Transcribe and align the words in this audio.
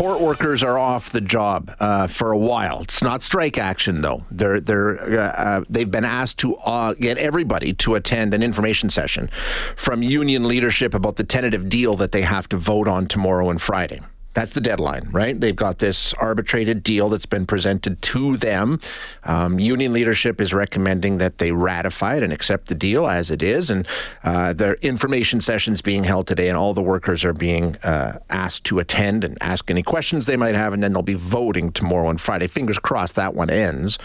port 0.00 0.18
workers 0.18 0.62
are 0.62 0.78
off 0.78 1.10
the 1.10 1.20
job 1.20 1.70
uh, 1.78 2.06
for 2.06 2.32
a 2.32 2.38
while. 2.38 2.80
It's 2.80 3.02
not 3.02 3.22
strike 3.22 3.58
action 3.58 4.00
though. 4.00 4.24
They're 4.30 4.58
they're 4.58 5.20
uh, 5.20 5.32
uh, 5.32 5.64
they've 5.68 5.90
been 5.90 6.06
asked 6.06 6.38
to 6.38 6.56
uh, 6.56 6.94
get 6.94 7.18
everybody 7.18 7.74
to 7.74 7.96
attend 7.96 8.32
an 8.32 8.42
information 8.42 8.88
session 8.88 9.30
from 9.76 10.02
union 10.02 10.48
leadership 10.48 10.94
about 10.94 11.16
the 11.16 11.24
tentative 11.24 11.68
deal 11.68 11.96
that 11.96 12.12
they 12.12 12.22
have 12.22 12.48
to 12.48 12.56
vote 12.56 12.88
on 12.88 13.08
tomorrow 13.08 13.50
and 13.50 13.60
Friday. 13.60 14.00
That's 14.32 14.52
the 14.52 14.60
deadline, 14.60 15.08
right? 15.10 15.38
They've 15.38 15.56
got 15.56 15.80
this 15.80 16.14
arbitrated 16.14 16.84
deal 16.84 17.08
that's 17.08 17.26
been 17.26 17.46
presented 17.46 18.00
to 18.02 18.36
them. 18.36 18.78
Um, 19.24 19.58
union 19.58 19.92
leadership 19.92 20.40
is 20.40 20.54
recommending 20.54 21.18
that 21.18 21.38
they 21.38 21.50
ratify 21.50 22.16
it 22.16 22.22
and 22.22 22.32
accept 22.32 22.68
the 22.68 22.76
deal 22.76 23.08
as 23.08 23.30
it 23.30 23.42
is. 23.42 23.70
And 23.70 23.88
uh, 24.22 24.52
their 24.52 24.74
information 24.74 25.40
sessions 25.40 25.82
being 25.82 26.04
held 26.04 26.28
today, 26.28 26.48
and 26.48 26.56
all 26.56 26.74
the 26.74 26.82
workers 26.82 27.24
are 27.24 27.32
being 27.32 27.76
uh, 27.78 28.20
asked 28.30 28.64
to 28.64 28.78
attend 28.78 29.24
and 29.24 29.36
ask 29.40 29.68
any 29.68 29.82
questions 29.82 30.26
they 30.26 30.36
might 30.36 30.54
have. 30.54 30.72
And 30.72 30.82
then 30.82 30.92
they'll 30.92 31.02
be 31.02 31.14
voting 31.14 31.72
tomorrow 31.72 32.08
and 32.08 32.20
Friday. 32.20 32.46
Fingers 32.46 32.78
crossed 32.78 33.16
that 33.16 33.34
one 33.34 33.50
ends. 33.50 33.98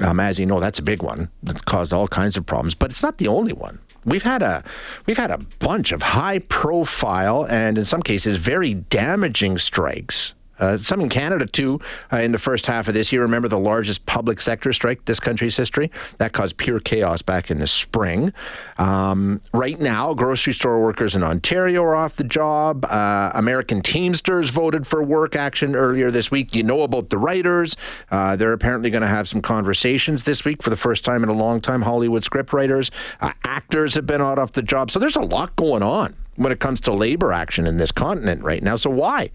Um, 0.00 0.18
as 0.18 0.40
you 0.40 0.46
know, 0.46 0.58
that's 0.58 0.78
a 0.78 0.82
big 0.82 1.02
one 1.02 1.28
that's 1.42 1.62
caused 1.62 1.92
all 1.92 2.08
kinds 2.08 2.36
of 2.36 2.46
problems, 2.46 2.74
but 2.74 2.90
it's 2.90 3.02
not 3.02 3.18
the 3.18 3.28
only 3.28 3.52
one. 3.52 3.78
We've 4.04 4.22
had 4.22 4.42
a 4.42 4.64
we've 5.06 5.16
had 5.16 5.30
a 5.30 5.38
bunch 5.58 5.92
of 5.92 6.02
high 6.02 6.40
profile 6.40 7.46
and 7.48 7.78
in 7.78 7.84
some 7.84 8.02
cases 8.02 8.36
very 8.36 8.74
damaging 8.74 9.58
strikes 9.58 10.34
uh, 10.58 10.78
some 10.78 11.00
in 11.00 11.08
Canada 11.08 11.46
too. 11.46 11.80
Uh, 12.12 12.18
in 12.18 12.32
the 12.32 12.38
first 12.38 12.66
half 12.66 12.88
of 12.88 12.94
this 12.94 13.12
year, 13.12 13.22
remember 13.22 13.48
the 13.48 13.58
largest 13.58 14.06
public 14.06 14.40
sector 14.40 14.72
strike 14.72 15.04
this 15.04 15.20
country's 15.20 15.56
history 15.56 15.90
that 16.18 16.32
caused 16.32 16.56
pure 16.56 16.80
chaos 16.80 17.22
back 17.22 17.50
in 17.50 17.58
the 17.58 17.66
spring. 17.66 18.32
Um, 18.78 19.40
right 19.52 19.80
now, 19.80 20.14
grocery 20.14 20.52
store 20.52 20.82
workers 20.82 21.14
in 21.14 21.22
Ontario 21.22 21.82
are 21.82 21.96
off 21.96 22.16
the 22.16 22.24
job. 22.24 22.84
Uh, 22.84 23.30
American 23.34 23.82
Teamsters 23.82 24.50
voted 24.50 24.86
for 24.86 25.02
work 25.02 25.36
action 25.36 25.74
earlier 25.74 26.10
this 26.10 26.30
week. 26.30 26.54
You 26.54 26.62
know 26.62 26.82
about 26.82 27.10
the 27.10 27.18
writers. 27.18 27.76
Uh, 28.10 28.36
they're 28.36 28.52
apparently 28.52 28.90
going 28.90 29.02
to 29.02 29.08
have 29.08 29.28
some 29.28 29.42
conversations 29.42 30.24
this 30.24 30.44
week 30.44 30.62
for 30.62 30.70
the 30.70 30.76
first 30.76 31.04
time 31.04 31.22
in 31.22 31.28
a 31.28 31.34
long 31.34 31.60
time. 31.60 31.82
Hollywood 31.82 32.24
script 32.24 32.52
writers, 32.52 32.90
uh, 33.20 33.32
actors 33.44 33.94
have 33.94 34.06
been 34.06 34.20
out 34.20 34.38
off 34.38 34.52
the 34.52 34.62
job. 34.62 34.90
So 34.90 34.98
there's 34.98 35.16
a 35.16 35.20
lot 35.20 35.56
going 35.56 35.82
on 35.82 36.14
when 36.36 36.52
it 36.52 36.60
comes 36.60 36.80
to 36.82 36.92
labor 36.92 37.32
action 37.32 37.66
in 37.66 37.76
this 37.76 37.92
continent 37.92 38.42
right 38.42 38.62
now. 38.62 38.76
So, 38.76 38.90
why? 38.90 39.30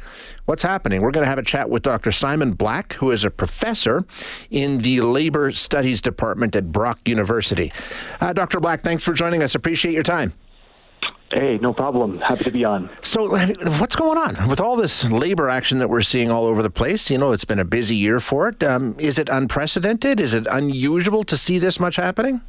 What's 0.45 0.63
happening? 0.63 1.01
We're 1.01 1.11
going 1.11 1.25
to 1.25 1.29
have 1.29 1.37
a 1.37 1.43
chat 1.43 1.69
with 1.69 1.83
Dr. 1.83 2.11
Simon 2.11 2.53
Black, 2.53 2.93
who 2.93 3.11
is 3.11 3.23
a 3.23 3.29
professor 3.29 4.05
in 4.49 4.79
the 4.79 5.01
Labor 5.01 5.51
Studies 5.51 6.01
Department 6.01 6.55
at 6.55 6.71
Brock 6.71 7.07
University. 7.07 7.71
Uh, 8.19 8.33
Dr. 8.33 8.59
Black, 8.59 8.81
thanks 8.81 9.03
for 9.03 9.13
joining 9.13 9.43
us. 9.43 9.55
Appreciate 9.55 9.93
your 9.93 10.03
time. 10.03 10.33
Hey, 11.31 11.59
no 11.61 11.73
problem. 11.73 12.19
Happy 12.19 12.45
to 12.45 12.51
be 12.51 12.63
on. 12.63 12.89
So, 13.01 13.29
what's 13.79 13.97
going 13.97 14.17
on 14.17 14.47
with 14.47 14.61
all 14.61 14.77
this 14.77 15.03
labor 15.03 15.49
action 15.49 15.79
that 15.79 15.89
we're 15.89 16.01
seeing 16.01 16.31
all 16.31 16.45
over 16.45 16.63
the 16.63 16.69
place? 16.69 17.11
You 17.11 17.17
know, 17.17 17.33
it's 17.33 17.43
been 17.43 17.59
a 17.59 17.65
busy 17.65 17.97
year 17.97 18.21
for 18.21 18.47
it. 18.47 18.63
Um, 18.63 18.95
is 18.97 19.19
it 19.19 19.27
unprecedented? 19.27 20.21
Is 20.21 20.33
it 20.33 20.47
unusual 20.49 21.25
to 21.25 21.35
see 21.35 21.59
this 21.59 21.81
much 21.81 21.97
happening? 21.97 22.41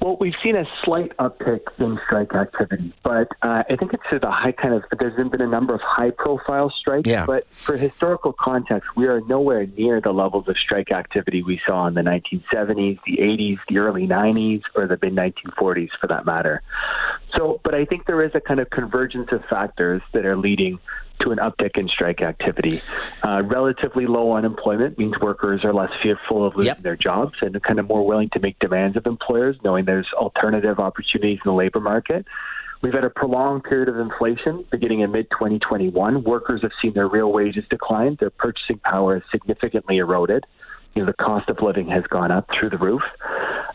Well, 0.00 0.16
we've 0.20 0.34
seen 0.44 0.54
a 0.54 0.64
slight 0.84 1.16
uptick 1.16 1.60
in 1.78 1.98
strike 2.06 2.32
activity, 2.32 2.94
but 3.02 3.28
uh, 3.42 3.64
I 3.68 3.76
think 3.76 3.92
it's 3.94 4.02
to 4.10 4.20
the 4.20 4.30
high 4.30 4.52
kind 4.52 4.74
of. 4.74 4.84
There's 4.96 5.16
been 5.28 5.40
a 5.40 5.48
number 5.48 5.74
of 5.74 5.80
high-profile 5.80 6.72
strikes, 6.78 7.08
yeah. 7.08 7.26
but 7.26 7.48
for 7.50 7.76
historical 7.76 8.32
context, 8.32 8.90
we 8.96 9.06
are 9.06 9.20
nowhere 9.22 9.66
near 9.66 10.00
the 10.00 10.12
levels 10.12 10.46
of 10.46 10.56
strike 10.56 10.92
activity 10.92 11.42
we 11.42 11.60
saw 11.66 11.88
in 11.88 11.94
the 11.94 12.02
1970s, 12.02 13.00
the 13.06 13.16
80s, 13.16 13.58
the 13.68 13.78
early 13.78 14.06
90s, 14.06 14.62
or 14.76 14.86
the 14.86 14.98
mid 15.02 15.14
1940s, 15.14 15.90
for 16.00 16.06
that 16.06 16.24
matter. 16.24 16.62
So, 17.38 17.60
but 17.62 17.74
I 17.74 17.84
think 17.84 18.06
there 18.06 18.22
is 18.24 18.32
a 18.34 18.40
kind 18.40 18.58
of 18.58 18.68
convergence 18.70 19.28
of 19.30 19.44
factors 19.48 20.02
that 20.12 20.26
are 20.26 20.36
leading 20.36 20.80
to 21.20 21.30
an 21.30 21.38
uptick 21.38 21.78
in 21.78 21.88
strike 21.88 22.20
activity. 22.20 22.80
Uh, 23.24 23.42
relatively 23.44 24.06
low 24.06 24.32
unemployment 24.32 24.98
means 24.98 25.14
workers 25.20 25.64
are 25.64 25.72
less 25.72 25.90
fearful 26.02 26.44
of 26.46 26.56
losing 26.56 26.68
Yep. 26.68 26.82
their 26.82 26.96
jobs 26.96 27.34
and 27.40 27.60
kind 27.62 27.78
of 27.78 27.88
more 27.88 28.04
willing 28.04 28.28
to 28.30 28.40
make 28.40 28.58
demands 28.58 28.96
of 28.96 29.06
employers, 29.06 29.56
knowing 29.64 29.84
there's 29.84 30.08
alternative 30.14 30.78
opportunities 30.80 31.38
in 31.44 31.48
the 31.50 31.54
labor 31.56 31.80
market. 31.80 32.26
We've 32.82 32.92
had 32.92 33.04
a 33.04 33.10
prolonged 33.10 33.64
period 33.64 33.88
of 33.88 33.98
inflation 33.98 34.64
beginning 34.70 35.00
in 35.00 35.10
mid 35.10 35.28
2021. 35.30 36.22
Workers 36.22 36.62
have 36.62 36.70
seen 36.80 36.92
their 36.94 37.08
real 37.08 37.32
wages 37.32 37.64
decline, 37.70 38.16
their 38.20 38.30
purchasing 38.30 38.78
power 38.78 39.14
has 39.14 39.22
significantly 39.30 39.98
eroded. 39.98 40.44
You 40.94 41.02
know, 41.02 41.06
the 41.06 41.24
cost 41.24 41.48
of 41.48 41.60
living 41.60 41.88
has 41.88 42.04
gone 42.04 42.30
up 42.30 42.48
through 42.58 42.70
the 42.70 42.78
roof. 42.78 43.02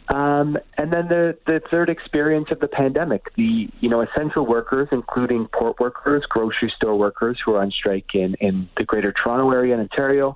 Um, 0.09 0.57
and 0.77 0.91
then 0.91 1.07
the, 1.07 1.37
the 1.45 1.61
third 1.71 1.89
experience 1.89 2.49
of 2.51 2.59
the 2.59 2.67
pandemic, 2.67 3.33
the 3.35 3.69
you 3.79 3.89
know 3.89 4.01
essential 4.01 4.45
workers, 4.45 4.89
including 4.91 5.47
port 5.47 5.79
workers, 5.79 6.23
grocery 6.27 6.71
store 6.75 6.97
workers 6.97 7.39
who 7.43 7.53
are 7.53 7.61
on 7.61 7.71
strike 7.71 8.13
in, 8.13 8.35
in 8.35 8.69
the 8.77 8.83
Greater 8.83 9.13
Toronto 9.13 9.49
area 9.51 9.73
in 9.73 9.79
Ontario, 9.79 10.35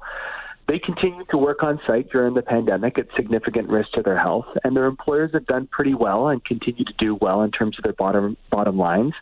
they 0.67 0.79
continue 0.79 1.23
to 1.29 1.37
work 1.37 1.63
on 1.63 1.79
site 1.87 2.09
during 2.09 2.33
the 2.33 2.41
pandemic 2.41 2.99
at 2.99 3.07
significant 3.15 3.69
risk 3.69 3.91
to 3.93 4.01
their 4.01 4.19
health, 4.19 4.45
and 4.63 4.75
their 4.75 4.85
employers 4.85 5.31
have 5.33 5.45
done 5.45 5.67
pretty 5.71 5.93
well 5.93 6.27
and 6.27 6.43
continue 6.43 6.83
to 6.83 6.93
do 6.97 7.15
well 7.15 7.41
in 7.41 7.51
terms 7.51 7.77
of 7.77 7.83
their 7.83 7.93
bottom 7.93 8.35
bottom 8.49 8.77
lines. 8.77 9.13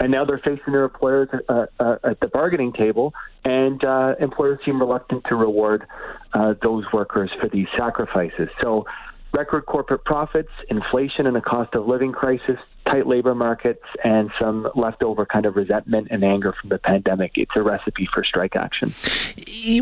And 0.00 0.10
now 0.10 0.24
they're 0.24 0.38
facing 0.38 0.72
their 0.72 0.84
employers 0.84 1.28
uh, 1.48 1.66
uh, 1.78 1.96
at 2.04 2.20
the 2.20 2.28
bargaining 2.28 2.72
table, 2.72 3.12
and 3.44 3.84
uh, 3.84 4.14
employers 4.18 4.60
seem 4.64 4.80
reluctant 4.80 5.24
to 5.28 5.34
reward 5.34 5.86
uh, 6.32 6.54
those 6.62 6.84
workers 6.92 7.30
for 7.38 7.48
these 7.50 7.68
sacrifices. 7.76 8.48
So 8.62 8.86
record 9.34 9.66
corporate 9.66 10.04
profits, 10.04 10.50
inflation 10.70 11.26
and 11.26 11.36
a 11.36 11.40
cost 11.40 11.74
of 11.74 11.86
living 11.86 12.12
crisis, 12.12 12.58
tight 12.86 13.06
labor 13.06 13.34
markets, 13.34 13.82
and 14.02 14.30
some 14.40 14.68
leftover 14.74 15.26
kind 15.26 15.46
of 15.46 15.56
resentment 15.56 16.08
and 16.10 16.24
anger 16.24 16.54
from 16.60 16.70
the 16.70 16.78
pandemic. 16.78 17.32
It's 17.36 17.52
a 17.56 17.62
recipe 17.62 18.08
for 18.12 18.24
strike 18.24 18.56
action. 18.56 18.94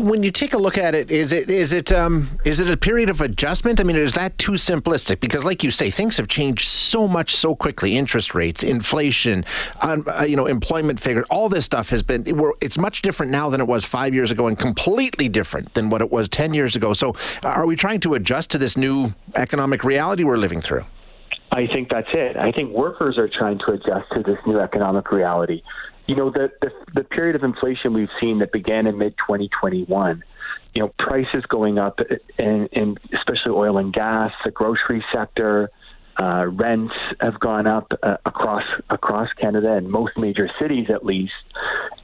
when 0.01 0.23
you 0.23 0.31
take 0.31 0.53
a 0.53 0.57
look 0.57 0.77
at 0.77 0.95
it, 0.95 1.11
is 1.11 1.31
it 1.31 1.49
is 1.49 1.73
it 1.73 1.91
um, 1.91 2.39
is 2.45 2.59
it 2.59 2.69
a 2.69 2.77
period 2.77 3.09
of 3.09 3.21
adjustment? 3.21 3.79
I 3.79 3.83
mean, 3.83 3.95
is 3.95 4.13
that 4.13 4.37
too 4.37 4.53
simplistic? 4.53 5.19
Because, 5.19 5.43
like 5.43 5.63
you 5.63 5.71
say, 5.71 5.89
things 5.89 6.17
have 6.17 6.27
changed 6.27 6.67
so 6.67 7.07
much 7.07 7.35
so 7.35 7.55
quickly. 7.55 7.97
Interest 7.97 8.33
rates, 8.33 8.63
inflation, 8.63 9.45
um, 9.81 10.05
uh, 10.07 10.23
you 10.23 10.35
know, 10.35 10.45
employment 10.45 10.99
figure, 10.99 11.23
all 11.29 11.49
this 11.49 11.65
stuff 11.65 11.89
has 11.89 12.03
been. 12.03 12.23
It's 12.61 12.77
much 12.77 13.01
different 13.01 13.31
now 13.31 13.49
than 13.49 13.61
it 13.61 13.67
was 13.67 13.85
five 13.85 14.13
years 14.13 14.31
ago, 14.31 14.47
and 14.47 14.57
completely 14.57 15.29
different 15.29 15.73
than 15.73 15.89
what 15.89 16.01
it 16.01 16.11
was 16.11 16.29
ten 16.29 16.53
years 16.53 16.75
ago. 16.75 16.93
So, 16.93 17.15
are 17.43 17.65
we 17.65 17.75
trying 17.75 17.99
to 18.01 18.13
adjust 18.13 18.51
to 18.51 18.57
this 18.57 18.77
new 18.77 19.13
economic 19.35 19.83
reality 19.83 20.23
we're 20.23 20.37
living 20.37 20.61
through? 20.61 20.85
I 21.53 21.67
think 21.67 21.89
that's 21.89 22.07
it. 22.13 22.35
I 22.35 22.51
think 22.51 22.71
workers 22.71 23.19
are 23.19 23.29
trying 23.29 23.59
to 23.59 23.73
adjust 23.73 24.11
to 24.13 24.23
this 24.23 24.39
new 24.47 24.59
economic 24.59 25.11
reality. 25.11 25.61
You 26.07 26.15
know, 26.15 26.31
the, 26.31 26.51
the, 26.61 26.71
the 26.95 27.03
period 27.03 27.35
of 27.35 27.43
inflation 27.43 27.93
we've 27.93 28.09
seen 28.19 28.39
that 28.39 28.51
began 28.51 28.87
in 28.87 28.97
mid 28.97 29.15
2021, 29.17 30.23
you 30.73 30.81
know, 30.81 30.91
prices 30.97 31.43
going 31.47 31.77
up, 31.77 31.99
and, 32.39 32.99
especially 33.13 33.51
oil 33.51 33.77
and 33.77 33.93
gas, 33.93 34.31
the 34.43 34.49
grocery 34.49 35.05
sector, 35.13 35.69
uh, 36.21 36.45
rents 36.47 36.93
have 37.19 37.39
gone 37.39 37.67
up 37.67 37.91
uh, 38.01 38.17
across 38.25 38.63
across 38.89 39.29
Canada 39.33 39.73
and 39.73 39.89
most 39.89 40.17
major 40.17 40.49
cities, 40.59 40.87
at 40.93 41.05
least, 41.05 41.33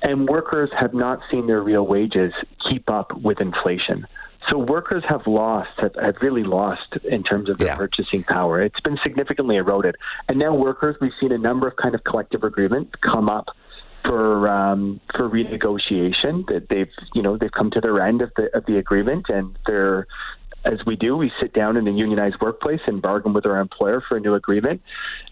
and 0.01 0.27
workers 0.27 0.69
have 0.79 0.93
not 0.93 1.19
seen 1.29 1.45
their 1.47 1.61
real 1.61 1.85
wages 1.85 2.33
keep 2.69 2.89
up 2.89 3.15
with 3.17 3.39
inflation. 3.39 4.07
So 4.49 4.57
workers 4.57 5.03
have 5.07 5.27
lost, 5.27 5.69
have, 5.77 5.95
have 6.01 6.15
really 6.21 6.43
lost 6.43 6.97
in 7.03 7.23
terms 7.23 7.49
of 7.49 7.57
their 7.57 7.69
Yeah. 7.69 7.75
purchasing 7.75 8.23
power. 8.23 8.61
It's 8.61 8.79
been 8.79 8.97
significantly 9.03 9.57
eroded, 9.57 9.95
and 10.27 10.39
now 10.39 10.55
workers, 10.55 10.95
we've 10.99 11.13
seen 11.19 11.31
a 11.31 11.37
number 11.37 11.67
of 11.67 11.75
kind 11.75 11.93
of 11.93 12.03
collective 12.03 12.43
agreements 12.43 12.91
come 13.01 13.29
up 13.29 13.49
for 14.05 14.47
um, 14.47 14.99
for 15.15 15.29
renegotiation. 15.29 16.47
That 16.47 16.67
they've 16.69 16.91
you 17.13 17.21
know 17.21 17.37
they've 17.37 17.51
come 17.51 17.69
to 17.71 17.81
their 17.81 18.01
end 18.01 18.21
of 18.21 18.31
the 18.37 18.55
of 18.55 18.65
the 18.65 18.77
agreement, 18.77 19.25
and 19.29 19.57
they're 19.67 20.07
as 20.65 20.79
we 20.85 20.95
do, 20.95 21.15
we 21.15 21.31
sit 21.39 21.53
down 21.53 21.77
in 21.77 21.87
a 21.87 21.91
unionized 21.91 22.35
workplace 22.41 22.81
and 22.85 23.01
bargain 23.01 23.33
with 23.33 23.45
our 23.45 23.59
employer 23.59 24.03
for 24.07 24.17
a 24.17 24.19
new 24.19 24.33
agreement. 24.33 24.81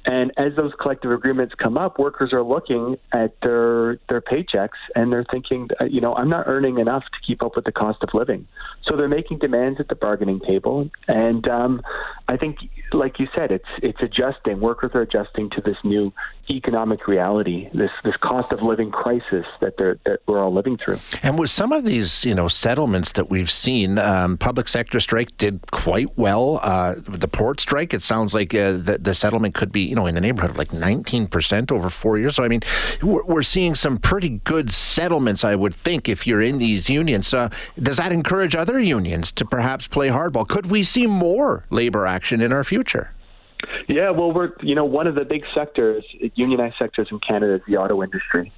And 0.08 0.32
as 0.38 0.56
those 0.56 0.72
collective 0.80 1.12
agreements 1.12 1.54
come 1.54 1.78
up, 1.78 2.00
workers 2.00 2.32
are 2.32 2.42
looking 2.42 2.98
at 3.12 3.36
their 3.42 4.00
their 4.08 4.22
paychecks 4.22 4.80
and 4.96 5.12
they're 5.12 5.26
thinking, 5.30 5.68
uh, 5.82 5.84
you 5.84 6.00
know, 6.00 6.16
I'm 6.16 6.30
not 6.30 6.48
earning 6.48 6.80
enough 6.80 7.04
to 7.04 7.20
keep 7.28 7.44
up 7.44 7.58
with 7.58 7.66
the 7.66 7.74
cost 7.74 8.02
of 8.04 8.14
living. 8.14 8.48
So 8.86 8.96
they're 8.96 9.10
making 9.10 9.40
demands 9.40 9.82
at 9.82 9.90
the 9.90 9.96
bargaining 9.96 10.40
table. 10.40 10.90
And 11.10 11.46
um, 11.50 11.82
I 12.30 12.38
think, 12.38 12.58
like 12.94 13.20
you 13.20 13.28
said, 13.36 13.52
it's 13.52 13.68
it's 13.84 14.02
adjusting. 14.02 14.62
Workers 14.62 14.92
are 14.94 15.02
adjusting 15.02 15.50
to 15.52 15.62
this 15.62 15.76
new 15.84 16.14
economic 16.50 17.08
reality, 17.08 17.70
this 17.74 17.92
this 18.06 18.16
cost 18.18 18.54
of 18.54 18.62
living 18.62 18.92
crisis 18.92 19.46
that 19.60 19.76
they're 19.78 20.00
that 20.06 20.22
we're 20.26 20.42
all 20.42 20.54
living 20.54 20.78
through. 20.78 21.00
And 21.22 21.38
with 21.38 21.50
some 21.50 21.74
of 21.74 21.84
these, 21.84 22.24
you 22.24 22.34
know, 22.34 22.48
settlements 22.48 23.12
that 23.14 23.30
we've 23.30 23.52
seen, 23.52 24.00
um, 24.00 24.38
public 24.38 24.70
sector 24.70 25.02
strike 25.02 25.36
did 25.38 25.70
quite 25.72 26.18
well. 26.18 26.62
Uh, 26.64 26.96
the 26.98 27.28
port 27.28 27.60
strike, 27.60 27.94
it 27.94 28.04
sounds 28.04 28.34
like 28.34 28.56
uh, 28.56 28.72
the, 28.72 28.98
the 29.02 29.14
settlement 29.14 29.54
could 29.54 29.72
be, 29.72 29.82
know, 29.98 30.06
in 30.06 30.16
the 30.16 30.22
neighborhood 30.22 30.52
of 30.52 30.58
like 30.58 30.70
19% 30.70 31.72
over 31.72 31.90
four 31.90 32.18
years. 32.18 32.36
So, 32.36 32.44
I 32.44 32.48
mean, 32.48 32.62
we're, 33.04 33.24
we're 33.26 33.44
seeing 33.44 33.76
some 33.76 33.98
pretty 33.98 34.30
good 34.30 34.72
settlements, 34.72 35.44
I 35.44 35.56
would 35.56 35.74
think, 35.74 36.08
if 36.08 36.26
you're 36.26 36.42
in 36.42 36.58
these 36.58 36.90
unions. 36.90 37.34
Uh, 37.34 37.50
does 37.78 37.98
that 37.98 38.12
encourage 38.12 38.56
other 38.56 38.80
unions 38.80 39.32
to 39.34 39.46
perhaps 39.46 39.88
play 39.88 40.08
hardball? 40.08 40.48
Could 40.48 40.68
we 40.68 40.84
see 40.84 41.08
more 41.08 41.66
labor 41.70 42.08
action 42.08 42.40
in 42.40 42.54
our 42.54 42.64
future? 42.64 43.12
Yeah, 43.88 44.12
well, 44.12 44.32
we're 44.32 44.54
you 44.62 44.76
know 44.76 44.86
one 44.86 45.08
of 45.08 45.16
the 45.16 45.26
big 45.26 45.44
sectors, 45.56 46.04
unionized 46.36 46.76
sectors 46.78 47.08
in 47.10 47.20
Canada, 47.20 47.56
is 47.56 47.62
the 47.68 47.78
auto 47.78 48.04
industry, 48.04 48.52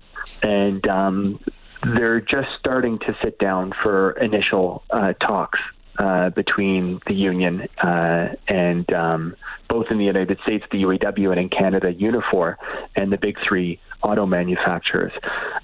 and 0.43 0.85
um, 0.87 1.39
they're 1.83 2.19
just 2.19 2.49
starting 2.59 2.97
to 2.99 3.15
sit 3.23 3.39
down 3.39 3.73
for 3.81 4.11
initial 4.11 4.83
uh, 4.89 5.13
talks 5.13 5.59
uh, 5.99 6.29
between 6.29 6.99
the 7.07 7.13
union 7.13 7.67
uh, 7.81 8.29
and 8.47 8.91
um, 8.93 9.35
both 9.67 9.87
in 9.91 9.97
the 9.97 10.05
United 10.05 10.39
States, 10.43 10.63
the 10.63 10.67
UAW, 10.79 11.31
and 11.31 11.39
in 11.39 11.49
Canada, 11.49 11.93
Unifor, 11.93 12.55
and 12.95 13.11
the 13.11 13.17
big 13.17 13.37
three 13.47 13.79
auto 14.01 14.25
manufacturers. 14.25 15.11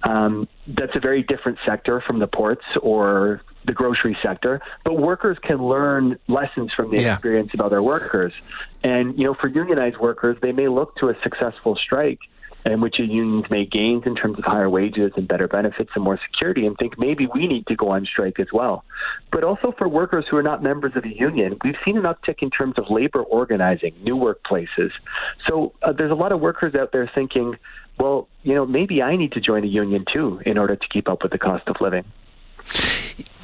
Um, 0.04 0.48
that's 0.68 0.96
a 0.96 1.00
very 1.00 1.24
different 1.24 1.58
sector 1.66 2.02
from 2.06 2.20
the 2.20 2.28
ports 2.28 2.66
or 2.82 3.42
the 3.66 3.74
grocery 3.74 4.18
sector, 4.22 4.62
but 4.84 5.00
workers 5.00 5.38
can 5.42 5.58
learn 5.58 6.20
lessons 6.28 6.72
from 6.76 6.92
the 6.92 7.02
yeah. 7.02 7.14
experience 7.14 7.52
of 7.54 7.62
other 7.62 7.82
workers. 7.82 8.34
And, 8.84 9.18
you 9.18 9.24
know, 9.26 9.34
for 9.34 9.48
unionized 9.48 9.98
workers, 9.98 10.38
they 10.42 10.52
may 10.52 10.68
look 10.68 10.96
to 10.98 11.10
a 11.10 11.16
successful 11.24 11.76
strike 11.76 12.20
in 12.66 12.82
which 12.82 12.98
unions 12.98 13.46
may 13.50 13.66
gain 13.66 14.02
in 14.06 14.16
terms 14.16 14.40
of 14.40 14.44
higher 14.44 14.70
wages 14.70 15.12
and 15.16 15.28
better 15.28 15.48
benefits 15.48 15.92
and 15.96 16.04
more 16.04 16.20
security 16.32 16.66
and 16.66 16.76
think 16.78 16.98
maybe 16.98 17.28
we 17.34 17.48
need 17.48 17.68
to 17.68 17.76
go 17.76 17.90
on 17.90 18.06
strike 18.06 18.40
as 18.40 18.48
well. 18.52 18.84
But 19.32 19.44
also 19.44 19.74
for 19.78 19.88
workers 19.88 20.26
who 20.30 20.38
are 20.38 20.44
not 20.44 20.64
members 20.64 20.94
of 20.96 21.06
a 21.06 21.16
union, 21.16 21.58
we've 21.64 21.76
seen 21.86 21.98
an 21.98 22.04
uptick 22.04 22.42
in 22.42 22.50
terms 22.50 22.76
of 22.78 22.86
labor 22.90 23.22
organizing, 23.22 23.94
new 24.02 24.16
workplaces. 24.16 24.92
So 25.48 25.74
uh, 25.84 25.94
there's 25.94 26.12
a 26.12 26.16
lot 26.16 26.32
of 26.32 26.40
workers 26.40 26.74
out 26.74 26.92
there 26.92 27.10
thinking, 27.14 27.56
well, 28.00 28.28
you 28.44 28.56
know, 28.56 28.66
maybe 28.66 29.02
I 29.02 29.16
need 29.16 29.34
to 29.34 29.42
join 29.42 29.64
a 29.64 29.68
union 29.68 30.06
too 30.12 30.42
in 30.46 30.58
order 30.58 30.76
to 30.76 30.88
keep 30.90 31.08
up 31.08 31.22
with 31.22 31.32
the 31.32 31.38
cost 31.38 31.68
of 31.68 31.76
living. 31.80 32.04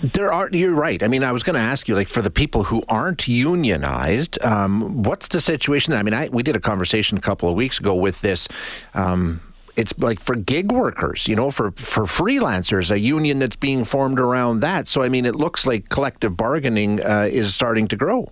There 0.02 0.34
are. 0.34 0.50
You're 0.52 0.74
right. 0.74 1.02
I 1.04 1.08
mean, 1.08 1.24
I 1.24 1.32
was 1.32 1.44
going 1.44 1.54
to 1.54 1.62
ask 1.62 1.88
you, 1.88 1.96
like, 1.96 2.08
for 2.08 2.22
the 2.22 2.32
people 2.32 2.64
who 2.64 2.84
aren't 2.88 3.28
unionized, 3.28 4.44
um, 4.44 5.04
what's 5.04 5.28
the 5.28 5.40
situation? 5.40 5.94
I 5.94 6.04
mean, 6.04 6.14
I, 6.14 6.30
we 6.30 6.44
did 6.44 6.56
a 6.56 6.60
conversation 6.60 7.18
a 7.18 7.22
couple 7.22 7.48
of 7.50 7.56
weeks 7.56 7.80
ago 7.80 7.94
with 7.94 8.22
this. 8.22 8.48
Um, 8.94 9.42
it's 9.76 9.98
like 10.00 10.20
for 10.20 10.36
gig 10.36 10.72
workers, 10.72 11.28
you 11.28 11.36
know, 11.36 11.52
for 11.52 11.72
for 11.72 12.04
freelancers, 12.04 12.92
a 12.92 13.00
union 13.00 13.40
that's 13.40 13.56
being 13.56 13.86
formed 13.86 14.20
around 14.20 14.60
that. 14.62 14.88
So, 14.88 15.02
I 15.04 15.10
mean, 15.10 15.26
it 15.26 15.36
looks 15.36 15.66
like 15.66 15.90
collective 15.90 16.36
bargaining 16.36 17.02
uh, 17.02 17.30
is 17.32 17.56
starting 17.56 17.88
to 17.90 17.96
grow. 17.96 18.32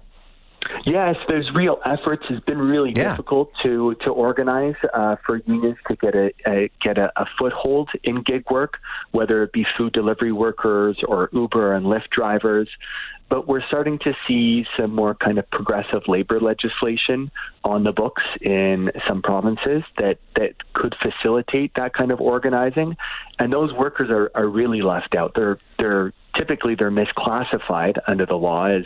Yes, 0.85 1.15
there's 1.27 1.49
real 1.53 1.79
efforts. 1.85 2.23
It's 2.29 2.43
been 2.45 2.57
really 2.57 2.91
yeah. 2.91 3.11
difficult 3.11 3.51
to 3.63 3.95
to 4.01 4.11
organize 4.11 4.75
uh, 4.93 5.15
for 5.25 5.37
unions 5.45 5.77
to 5.87 5.95
get 5.95 6.15
a, 6.15 6.31
a 6.47 6.69
get 6.81 6.97
a, 6.97 7.11
a, 7.15 7.25
foothold 7.37 7.89
in 8.03 8.23
gig 8.23 8.49
work, 8.49 8.77
whether 9.11 9.43
it 9.43 9.51
be 9.51 9.65
food 9.77 9.93
delivery 9.93 10.31
workers 10.31 10.97
or 11.07 11.29
Uber 11.33 11.73
and 11.73 11.85
Lyft 11.85 12.09
drivers. 12.11 12.69
But 13.29 13.47
we're 13.47 13.65
starting 13.67 13.99
to 13.99 14.13
see 14.27 14.65
some 14.75 14.95
more 14.95 15.13
kind 15.13 15.37
of 15.37 15.49
progressive 15.51 16.07
labor 16.07 16.39
legislation 16.39 17.29
on 17.63 17.83
the 17.83 17.91
books 17.91 18.23
in 18.41 18.91
some 19.07 19.21
provinces 19.21 19.83
that, 19.99 20.17
that 20.35 20.55
could 20.73 20.95
facilitate 20.99 21.73
that 21.75 21.93
kind 21.93 22.09
of 22.09 22.19
organizing. 22.19 22.97
And 23.37 23.53
those 23.53 23.71
workers 23.71 24.09
are, 24.09 24.31
are 24.33 24.47
really 24.47 24.81
left 24.81 25.13
out. 25.13 25.33
They're 25.35 25.59
they're 25.77 26.11
typically 26.35 26.73
they're 26.73 26.91
misclassified 26.91 27.97
under 28.07 28.25
the 28.25 28.35
law 28.35 28.65
as 28.65 28.85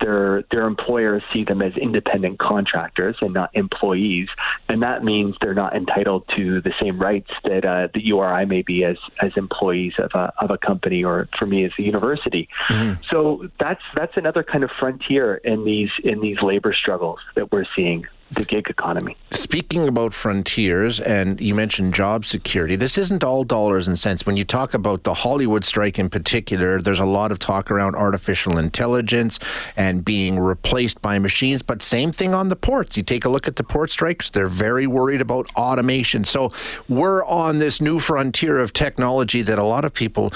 their 0.00 0.44
their 0.50 0.66
employers 0.66 1.22
see 1.32 1.44
them 1.44 1.62
as 1.62 1.76
independent 1.76 2.38
contractors 2.38 3.16
and 3.20 3.34
not 3.34 3.50
employees, 3.54 4.28
and 4.68 4.82
that 4.82 5.04
means 5.04 5.36
they're 5.40 5.54
not 5.54 5.74
entitled 5.74 6.24
to 6.36 6.60
the 6.60 6.72
same 6.80 6.98
rights 6.98 7.30
that 7.44 7.64
uh, 7.64 7.88
the 7.94 8.04
URI 8.06 8.46
may 8.46 8.62
be 8.62 8.84
as 8.84 8.96
as 9.20 9.32
employees 9.36 9.94
of 9.98 10.10
a 10.14 10.32
of 10.38 10.50
a 10.50 10.58
company 10.58 11.04
or 11.04 11.28
for 11.38 11.46
me 11.46 11.64
as 11.64 11.72
a 11.78 11.82
university. 11.82 12.48
Mm-hmm. 12.70 13.02
So 13.10 13.48
that's 13.58 13.82
that's 13.94 14.16
another 14.16 14.42
kind 14.42 14.64
of 14.64 14.70
frontier 14.78 15.36
in 15.36 15.64
these 15.64 15.90
in 16.04 16.20
these 16.20 16.40
labor 16.42 16.74
struggles 16.74 17.18
that 17.34 17.52
we're 17.52 17.66
seeing 17.74 18.06
the 18.30 18.44
gig 18.44 18.68
economy. 18.68 19.16
Speaking 19.30 19.88
about 19.88 20.12
frontiers, 20.12 21.00
and 21.00 21.40
you 21.40 21.54
mentioned 21.54 21.94
job 21.94 22.24
security, 22.24 22.76
this 22.76 22.98
isn't 22.98 23.24
all 23.24 23.44
dollars 23.44 23.88
and 23.88 23.98
cents. 23.98 24.26
When 24.26 24.36
you 24.36 24.44
talk 24.44 24.74
about 24.74 25.04
the 25.04 25.14
Hollywood 25.14 25.64
strike 25.64 25.98
in 25.98 26.10
particular, 26.10 26.80
there's 26.80 27.00
a 27.00 27.06
lot 27.06 27.32
of 27.32 27.38
talk 27.38 27.70
around 27.70 27.96
artificial 27.96 28.58
intelligence 28.58 29.38
and 29.76 30.04
being 30.04 30.38
replaced 30.38 31.00
by 31.00 31.18
machines, 31.18 31.62
but 31.62 31.82
same 31.82 32.12
thing 32.12 32.34
on 32.34 32.48
the 32.48 32.56
ports. 32.56 32.96
You 32.96 33.02
take 33.02 33.24
a 33.24 33.30
look 33.30 33.48
at 33.48 33.56
the 33.56 33.64
port 33.64 33.90
strikes, 33.90 34.30
they're 34.30 34.48
very 34.48 34.86
worried 34.86 35.20
about 35.20 35.48
automation. 35.56 36.24
So 36.24 36.52
we're 36.88 37.24
on 37.24 37.58
this 37.58 37.80
new 37.80 37.98
frontier 37.98 38.58
of 38.58 38.72
technology 38.72 39.42
that 39.42 39.58
a 39.58 39.64
lot 39.64 39.84
of 39.84 39.94
people 39.94 40.32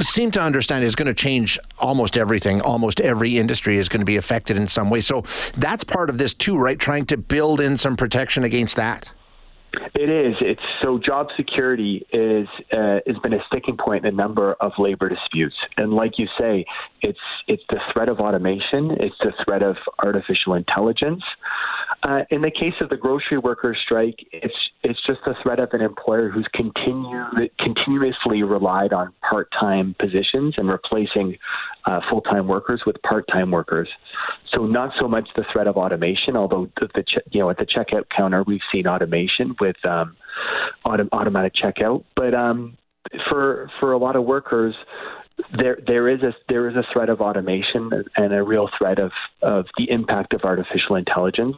seem 0.00 0.30
to 0.32 0.40
understand 0.40 0.84
is 0.84 0.94
going 0.94 1.06
to 1.06 1.14
change 1.14 1.58
almost 1.78 2.16
everything. 2.16 2.60
Almost 2.60 3.00
every 3.00 3.38
industry 3.38 3.76
is 3.76 3.88
going 3.88 4.00
to 4.00 4.06
be 4.06 4.16
affected 4.16 4.56
in 4.56 4.66
some 4.66 4.90
way. 4.90 5.00
So 5.00 5.24
that's 5.56 5.84
part 5.84 6.10
of 6.10 6.18
this 6.18 6.34
too, 6.34 6.58
right? 6.58 6.78
Trying 6.78 7.06
to 7.06 7.16
build 7.16 7.60
in 7.60 7.76
some 7.76 7.96
protection 7.96 8.44
against 8.44 8.76
that. 8.76 9.12
It 9.94 10.08
is. 10.10 10.34
It's 10.40 10.62
so 10.82 10.98
job 10.98 11.28
security 11.36 12.04
is 12.12 12.48
uh, 12.72 12.98
has 13.06 13.16
been 13.22 13.34
a 13.34 13.44
sticking 13.46 13.76
point 13.76 14.04
in 14.04 14.12
a 14.12 14.16
number 14.16 14.54
of 14.54 14.72
labor 14.78 15.08
disputes, 15.08 15.54
and 15.76 15.92
like 15.92 16.18
you 16.18 16.26
say, 16.38 16.64
it's 17.02 17.18
it's 17.46 17.62
the 17.68 17.78
threat 17.92 18.08
of 18.08 18.18
automation, 18.18 18.90
it's 18.98 19.14
the 19.20 19.32
threat 19.44 19.62
of 19.62 19.76
artificial 20.02 20.54
intelligence. 20.54 21.22
Uh, 22.02 22.20
in 22.30 22.40
the 22.40 22.50
case 22.50 22.72
of 22.80 22.88
the 22.88 22.96
grocery 22.96 23.36
workers 23.36 23.76
strike, 23.84 24.26
it's 24.32 24.54
it's 24.82 24.98
just 25.06 25.20
the 25.26 25.34
threat 25.42 25.58
of 25.58 25.68
an 25.72 25.82
employer 25.82 26.30
who's 26.30 26.46
continue 26.54 27.20
continuously 27.58 28.42
relied 28.42 28.92
on 28.92 29.12
part-time 29.28 29.94
positions 30.00 30.54
and 30.56 30.68
replacing 30.70 31.36
uh, 31.84 32.00
full-time 32.08 32.48
workers 32.48 32.82
with 32.86 32.96
part-time 33.02 33.50
workers. 33.50 33.88
So 34.54 34.66
not 34.66 34.92
so 34.98 35.08
much 35.08 35.28
the 35.36 35.44
threat 35.52 35.66
of 35.66 35.76
automation, 35.76 36.36
although 36.36 36.70
the, 36.80 36.88
the 36.94 37.04
you 37.32 37.40
know 37.40 37.50
at 37.50 37.58
the 37.58 37.66
checkout 37.66 38.04
counter 38.16 38.44
we've 38.46 38.60
seen 38.72 38.86
automation 38.86 39.54
with 39.60 39.76
um, 39.84 40.16
autom- 40.86 41.10
automatic 41.12 41.52
checkout, 41.54 42.04
but 42.16 42.32
um, 42.32 42.78
for 43.28 43.70
for 43.78 43.92
a 43.92 43.98
lot 43.98 44.16
of 44.16 44.24
workers, 44.24 44.74
there 45.56 45.78
there 45.86 46.08
is 46.08 46.22
a 46.22 46.34
there 46.48 46.68
is 46.68 46.76
a 46.76 46.84
threat 46.92 47.08
of 47.08 47.20
automation 47.20 47.90
and 48.16 48.32
a 48.32 48.42
real 48.42 48.68
threat 48.78 48.98
of 48.98 49.12
of 49.42 49.66
the 49.76 49.90
impact 49.90 50.32
of 50.32 50.42
artificial 50.44 50.96
intelligence. 50.96 51.56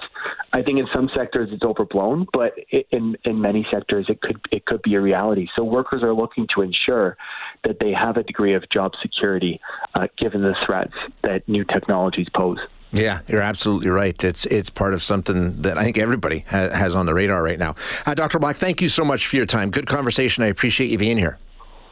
I 0.53 0.63
think 0.63 0.79
in 0.79 0.87
some 0.95 1.11
sectors 1.15 1.51
it's 1.53 1.63
overblown, 1.63 2.27
but 2.33 2.55
in 2.91 3.17
in 3.25 3.41
many 3.41 3.67
sectors 3.71 4.07
it 4.09 4.21
could 4.21 4.41
it 4.51 4.65
could 4.65 4.83
be 4.83 4.95
a 4.95 5.01
reality. 5.01 5.49
So 5.55 5.65
workers 5.65 6.03
are 6.03 6.15
looking 6.15 6.47
to 6.55 6.63
ensure 6.63 7.17
that 7.65 7.79
they 7.81 7.93
have 7.93 8.17
a 8.17 8.23
degree 8.23 8.55
of 8.55 8.69
job 8.71 8.93
security 9.01 9.61
uh, 9.95 10.09
given 10.17 10.43
the 10.43 10.55
threats 10.65 10.95
that 11.23 11.47
new 11.49 11.65
technologies 11.65 12.29
pose. 12.35 12.59
Yeah, 12.93 13.21
you're 13.27 13.41
absolutely 13.41 13.89
right. 13.89 14.23
It's 14.23 14.45
it's 14.47 14.71
part 14.71 14.95
of 14.95 15.03
something 15.03 15.63
that 15.63 15.79
I 15.79 15.85
think 15.85 15.99
everybody 15.99 16.41
ha- 16.41 16.71
has 16.71 16.95
on 16.95 17.07
the 17.07 17.15
radar 17.15 17.43
right 17.43 17.59
now. 17.59 17.75
Uh, 18.05 18.15
Dr. 18.15 18.39
Black, 18.39 18.57
thank 18.57 18.83
you 18.83 18.89
so 18.89 19.05
much 19.05 19.27
for 19.27 19.37
your 19.37 19.47
time. 19.47 19.71
Good 19.71 19.87
conversation. 19.87 20.45
I 20.45 20.49
appreciate 20.49 20.91
you 20.91 20.99
being 20.99 21.19
here. 21.19 21.39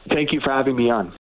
Thank 0.08 0.32
you 0.32 0.40
for 0.40 0.50
having 0.50 0.76
me 0.76 0.90
on. 0.90 1.16